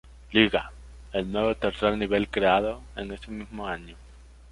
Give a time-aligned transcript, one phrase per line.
[0.31, 0.71] Liga,
[1.13, 3.95] el nuevo tercer nivel creado en ese mismo año.